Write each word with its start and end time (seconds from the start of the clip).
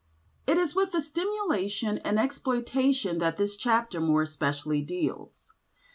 It 0.47 0.57
is 0.57 0.73
with 0.75 0.93
the 0.93 0.99
stimulation 0.99 1.99
and 1.99 2.17
exploitation 2.17 3.19
that 3.19 3.37
this 3.37 3.55
chapter 3.55 4.01
more 4.01 4.23
especially 4.23 4.81
deals. 4.81 5.53